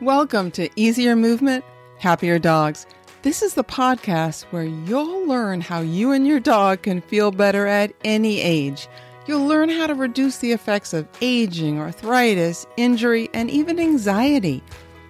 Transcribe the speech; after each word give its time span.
Welcome 0.00 0.50
to 0.52 0.70
Easier 0.76 1.14
Movement, 1.14 1.62
Happier 1.98 2.38
Dogs. 2.38 2.86
This 3.20 3.42
is 3.42 3.52
the 3.52 3.62
podcast 3.62 4.44
where 4.44 4.64
you'll 4.64 5.26
learn 5.26 5.60
how 5.60 5.80
you 5.80 6.12
and 6.12 6.26
your 6.26 6.40
dog 6.40 6.80
can 6.80 7.02
feel 7.02 7.30
better 7.30 7.66
at 7.66 7.92
any 8.02 8.40
age. 8.40 8.88
You'll 9.26 9.46
learn 9.46 9.68
how 9.68 9.86
to 9.86 9.94
reduce 9.94 10.38
the 10.38 10.52
effects 10.52 10.94
of 10.94 11.06
aging, 11.20 11.78
arthritis, 11.78 12.66
injury, 12.78 13.28
and 13.34 13.50
even 13.50 13.78
anxiety 13.78 14.62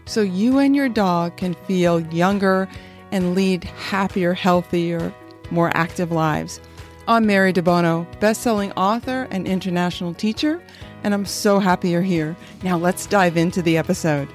so 0.07 0.23
you 0.23 0.59
and 0.59 0.75
your 0.75 0.89
dog 0.89 1.36
can 1.36 1.54
feel 1.68 2.00
younger 2.12 2.68
and 3.12 3.36
lead 3.36 3.62
happier, 3.62 4.34
healthier, 4.34 5.14
more 5.52 5.70
active 5.77 6.11
lives. 6.11 6.59
I'm 7.07 7.27
Mary 7.27 7.52
Debono, 7.52 8.09
best-selling 8.18 8.72
author 8.72 9.29
and 9.30 9.46
international 9.46 10.14
teacher, 10.14 10.61
and 11.04 11.14
I'm 11.14 11.27
so 11.27 11.61
happy 11.61 11.91
you're 11.91 12.02
here. 12.02 12.36
Now 12.64 12.77
let's 12.77 13.07
dive 13.07 13.36
into 13.36 13.62
the 13.62 13.79
episode. 13.79 14.29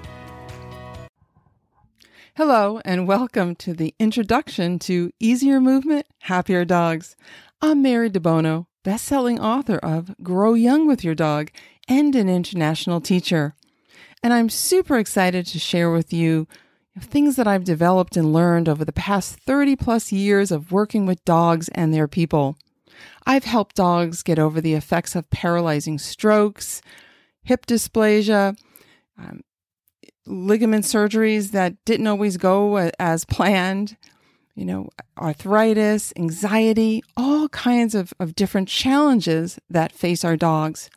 Hello, 2.37 2.81
and 2.83 3.07
welcome 3.07 3.55
to 3.55 3.73
the 3.73 3.95
introduction 3.97 4.77
to 4.79 5.09
Easier 5.21 5.61
Movement, 5.61 6.05
Happier 6.23 6.65
Dogs. 6.65 7.15
I'm 7.61 7.81
Mary 7.81 8.09
Debono, 8.09 8.65
best-selling 8.83 9.39
author 9.39 9.77
of 9.77 10.13
Grow 10.21 10.53
Young 10.53 10.85
with 10.85 11.01
Your 11.01 11.15
Dog 11.15 11.49
and 11.87 12.13
an 12.13 12.27
international 12.27 12.99
teacher. 12.99 13.55
And 14.21 14.33
I'm 14.33 14.49
super 14.49 14.97
excited 14.97 15.45
to 15.45 15.59
share 15.59 15.89
with 15.89 16.11
you 16.11 16.45
things 16.99 17.37
that 17.37 17.47
I've 17.47 17.63
developed 17.63 18.17
and 18.17 18.33
learned 18.33 18.67
over 18.67 18.83
the 18.83 18.91
past 18.91 19.39
30 19.39 19.77
plus 19.77 20.11
years 20.11 20.51
of 20.51 20.73
working 20.73 21.05
with 21.05 21.23
dogs 21.23 21.69
and 21.69 21.93
their 21.93 22.09
people. 22.09 22.57
I've 23.25 23.45
helped 23.45 23.77
dogs 23.77 24.23
get 24.23 24.39
over 24.39 24.59
the 24.59 24.73
effects 24.73 25.15
of 25.15 25.29
paralyzing 25.29 25.97
strokes, 25.99 26.81
hip 27.43 27.65
dysplasia, 27.65 28.57
um, 29.17 29.39
ligament 30.25 30.85
surgeries 30.85 31.51
that 31.51 31.83
didn't 31.85 32.07
always 32.07 32.37
go 32.37 32.77
as 32.99 33.25
planned, 33.25 33.97
you 34.55 34.65
know, 34.65 34.89
arthritis, 35.17 36.13
anxiety, 36.17 37.03
all 37.15 37.49
kinds 37.49 37.93
of, 37.95 38.13
of 38.19 38.35
different 38.35 38.67
challenges 38.67 39.59
that 39.69 39.91
face 39.91 40.23
our 40.23 40.37
dogs. 40.37 40.89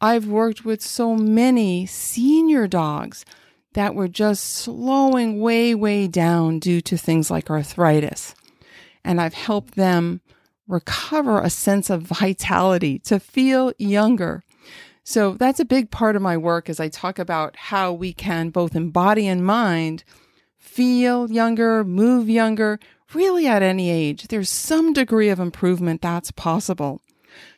I've 0.00 0.26
worked 0.26 0.64
with 0.64 0.82
so 0.82 1.14
many 1.14 1.86
senior 1.86 2.66
dogs 2.66 3.24
that 3.74 3.94
were 3.94 4.08
just 4.08 4.44
slowing 4.44 5.40
way, 5.40 5.74
way 5.74 6.08
down 6.08 6.58
due 6.58 6.80
to 6.82 6.96
things 6.96 7.30
like 7.30 7.50
arthritis. 7.50 8.34
And 9.04 9.20
I've 9.20 9.34
helped 9.34 9.74
them 9.74 10.20
recover 10.68 11.40
a 11.40 11.50
sense 11.50 11.90
of 11.90 12.02
vitality, 12.02 12.98
to 13.00 13.18
feel 13.20 13.72
younger, 13.78 14.44
so 15.04 15.34
that's 15.34 15.60
a 15.60 15.64
big 15.64 15.90
part 15.90 16.16
of 16.16 16.22
my 16.22 16.36
work 16.36 16.68
as 16.70 16.78
I 16.78 16.88
talk 16.88 17.18
about 17.18 17.56
how 17.56 17.92
we 17.92 18.12
can 18.12 18.50
both 18.50 18.76
in 18.76 18.90
body 18.90 19.26
and 19.26 19.44
mind 19.44 20.04
feel 20.58 21.30
younger, 21.30 21.82
move 21.84 22.28
younger, 22.28 22.78
really 23.12 23.46
at 23.46 23.62
any 23.62 23.90
age. 23.90 24.28
There's 24.28 24.48
some 24.48 24.92
degree 24.92 25.28
of 25.28 25.40
improvement 25.40 26.02
that's 26.02 26.30
possible. 26.30 27.00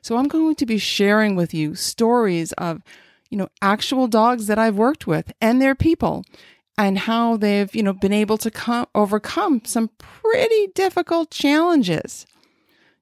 So 0.01 0.17
I'm 0.17 0.29
going 0.29 0.55
to 0.57 0.67
be 0.67 0.79
sharing 0.79 1.37
with 1.37 1.53
you 1.53 1.75
stories 1.75 2.53
of, 2.53 2.83
you 3.31 3.37
know, 3.37 3.49
actual 3.61 4.07
dogs 4.07 4.47
that 4.47 4.59
I've 4.59 4.77
worked 4.77 5.07
with 5.07 5.33
and 5.41 5.61
their 5.61 5.75
people 5.75 6.25
and 6.79 6.99
how 6.99 7.37
they've, 7.37 7.73
you 7.75 7.83
know, 7.83 7.93
been 7.93 8.13
able 8.13 8.39
to 8.39 8.51
come, 8.51 8.87
overcome 8.95 9.63
some 9.65 9.91
pretty 9.99 10.69
difficult 10.75 11.31
challenges. 11.31 12.27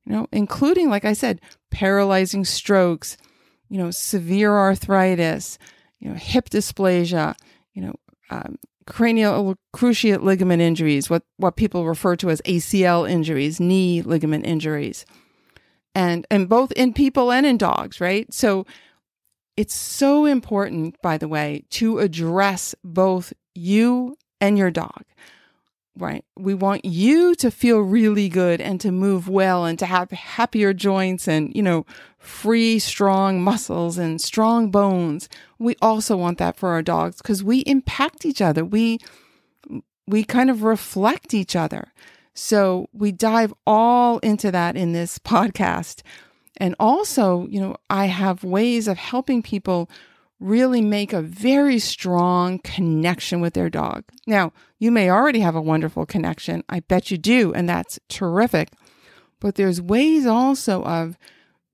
You 0.04 0.12
know, 0.12 0.26
including 0.32 0.90
like 0.90 1.04
I 1.04 1.12
said, 1.12 1.40
paralyzing 1.70 2.44
strokes, 2.44 3.16
you 3.72 3.78
know, 3.78 3.90
severe 3.90 4.52
arthritis, 4.54 5.58
you 5.98 6.10
know, 6.10 6.14
hip 6.14 6.50
dysplasia, 6.50 7.34
you 7.72 7.80
know, 7.80 7.94
um, 8.28 8.58
cranial 8.86 9.56
cruciate 9.74 10.22
ligament 10.22 10.60
injuries, 10.60 11.08
what, 11.08 11.22
what 11.38 11.56
people 11.56 11.86
refer 11.86 12.14
to 12.16 12.28
as 12.28 12.42
ACL 12.42 13.10
injuries, 13.10 13.60
knee 13.60 14.02
ligament 14.02 14.44
injuries, 14.44 15.06
and, 15.94 16.26
and 16.30 16.50
both 16.50 16.70
in 16.72 16.92
people 16.92 17.32
and 17.32 17.46
in 17.46 17.56
dogs, 17.56 17.98
right? 17.98 18.30
So 18.34 18.66
it's 19.56 19.74
so 19.74 20.26
important, 20.26 21.00
by 21.00 21.16
the 21.16 21.28
way, 21.28 21.64
to 21.70 21.98
address 21.98 22.74
both 22.84 23.32
you 23.54 24.18
and 24.38 24.58
your 24.58 24.70
dog 24.70 25.04
right? 25.98 26.24
We 26.38 26.54
want 26.54 26.84
you 26.84 27.34
to 27.36 27.50
feel 27.50 27.80
really 27.80 28.28
good 28.28 28.60
and 28.60 28.80
to 28.80 28.90
move 28.90 29.28
well 29.28 29.64
and 29.64 29.78
to 29.78 29.86
have 29.86 30.10
happier 30.10 30.72
joints 30.72 31.28
and, 31.28 31.54
you 31.54 31.62
know, 31.62 31.84
free, 32.18 32.78
strong 32.78 33.42
muscles 33.42 33.98
and 33.98 34.20
strong 34.20 34.70
bones. 34.70 35.28
We 35.58 35.76
also 35.82 36.16
want 36.16 36.38
that 36.38 36.56
for 36.56 36.70
our 36.70 36.82
dogs 36.82 37.18
because 37.18 37.44
we 37.44 37.60
impact 37.60 38.24
each 38.24 38.40
other. 38.40 38.64
We, 38.64 38.98
we 40.06 40.24
kind 40.24 40.50
of 40.50 40.62
reflect 40.62 41.34
each 41.34 41.54
other. 41.54 41.92
So 42.34 42.88
we 42.92 43.12
dive 43.12 43.52
all 43.66 44.18
into 44.20 44.50
that 44.50 44.76
in 44.76 44.92
this 44.92 45.18
podcast. 45.24 46.02
And 46.56 46.74
also, 46.78 47.46
you 47.48 47.60
know, 47.60 47.76
I 47.90 48.06
have 48.06 48.44
ways 48.44 48.88
of 48.88 48.96
helping 48.96 49.42
people 49.42 49.90
really 50.42 50.80
make 50.80 51.12
a 51.12 51.22
very 51.22 51.78
strong 51.78 52.58
connection 52.58 53.40
with 53.40 53.54
their 53.54 53.70
dog. 53.70 54.04
Now, 54.26 54.52
you 54.78 54.90
may 54.90 55.10
already 55.10 55.40
have 55.40 55.54
a 55.54 55.62
wonderful 55.62 56.04
connection. 56.04 56.64
I 56.68 56.80
bet 56.80 57.10
you 57.10 57.18
do, 57.18 57.52
and 57.54 57.68
that's 57.68 57.98
terrific. 58.08 58.70
But 59.40 59.54
there's 59.54 59.80
ways 59.80 60.26
also 60.26 60.82
of 60.84 61.18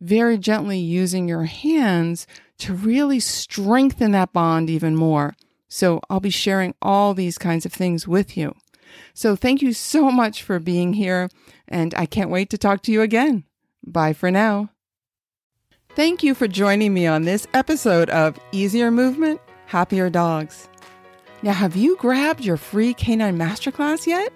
very 0.01 0.39
gently 0.39 0.79
using 0.79 1.29
your 1.29 1.45
hands 1.45 2.27
to 2.59 2.75
really 2.75 3.21
strengthen 3.21 4.13
that 4.13 4.33
bond 4.33 4.71
even 4.71 4.97
more. 4.97 5.35
So 5.69 6.01
I'll 6.09 6.21
be 6.21 6.31
sharing 6.31 6.75
all 6.81 7.15
these 7.15 7.39
kinds 7.39 7.67
of 7.67 7.73
things 7.73 8.07
with 8.07 8.37
you. 8.37 8.55
So 9.15 9.37
thank 9.37 9.61
you 9.63 9.73
so 9.73 10.11
much 10.11 10.43
for 10.43 10.59
being 10.59 10.95
here, 10.95 11.29
and 11.67 11.95
I 11.95 12.07
can't 12.07 12.31
wait 12.31 12.51
to 12.51 12.59
talk 12.59 12.83
to 12.83 12.93
you 12.93 13.03
again. 13.03 13.45
Bye 13.87 14.13
for 14.13 14.31
now. 14.31 14.71
Thank 15.99 16.23
you 16.23 16.35
for 16.37 16.47
joining 16.47 16.95
me 16.95 17.09
on 17.09 17.25
this 17.25 17.49
episode 17.55 18.09
of 18.11 18.39
Easier 18.53 18.93
Movement, 18.93 19.41
Happier 19.67 20.09
Dogs. 20.09 20.69
Now, 21.43 21.53
have 21.53 21.75
you 21.75 21.97
grabbed 21.97 22.45
your 22.45 22.57
free 22.57 22.95
Canine 22.95 23.37
Masterclass 23.37 24.07
yet? 24.07 24.33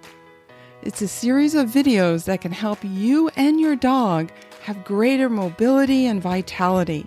It's 0.82 1.02
a 1.02 1.06
series 1.06 1.54
of 1.54 1.68
videos 1.68 2.24
that 2.24 2.40
can 2.40 2.50
help 2.50 2.80
you 2.82 3.30
and 3.36 3.60
your 3.60 3.76
dog 3.76 4.32
have 4.62 4.82
greater 4.82 5.28
mobility 5.28 6.06
and 6.06 6.20
vitality. 6.20 7.06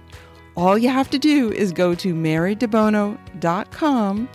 All 0.56 0.78
you 0.78 0.88
have 0.88 1.10
to 1.10 1.20
do 1.20 1.52
is 1.52 1.74
go 1.74 1.94
to 1.96 2.14
marydebono.com 2.14 4.30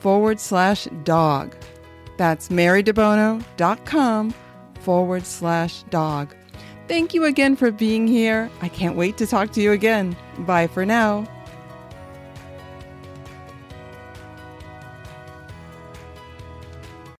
forward 0.00 0.40
slash 0.40 0.88
dog. 1.04 1.54
That's 2.16 2.48
marydebono.com 2.48 4.34
forward 4.80 5.26
slash 5.26 5.82
dog. 5.90 6.34
Thank 6.88 7.14
you 7.14 7.24
again 7.24 7.56
for 7.56 7.70
being 7.70 8.06
here. 8.06 8.48
I 8.62 8.68
can't 8.68 8.96
wait 8.96 9.16
to 9.18 9.26
talk 9.26 9.50
to 9.52 9.60
you 9.60 9.72
again. 9.72 10.16
Bye 10.40 10.68
for 10.68 10.86
now. 10.86 11.26